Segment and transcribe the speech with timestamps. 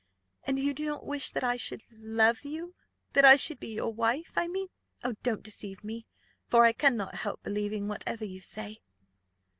[0.45, 2.73] And you do not wish that I should love you,
[3.13, 4.69] that I should be your wife, I mean?
[5.03, 6.07] Oh, don't deceive me,
[6.47, 8.79] for I cannot help believing whatever you say."